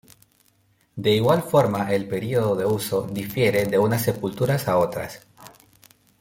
[0.95, 5.27] De igual forma el periodo de uso difiere de unas sepulturas a otras.